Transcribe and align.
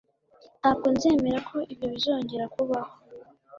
Ntabwo 0.59 0.85
nzemera 0.95 1.37
ko 1.49 1.55
ibyo 1.71 1.87
bizongera 1.93 2.45
kubaho 2.55 2.93